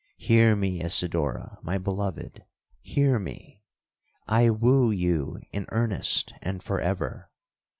[0.17, 2.43] Hear me, Isidora, my beloved,
[2.81, 3.61] hear me!
[4.27, 7.29] I woo you in earnest, and for ever!